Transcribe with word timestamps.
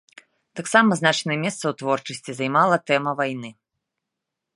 Таксама 0.59 0.95
значнае 1.01 1.37
месца 1.43 1.61
ў 1.67 1.73
творчасці 1.81 2.31
займала 2.39 2.81
тэма 2.93 3.11
вайны. 3.21 3.51